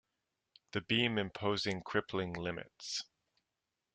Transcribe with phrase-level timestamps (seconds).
[0.71, 3.03] The beam imposing crippling limits.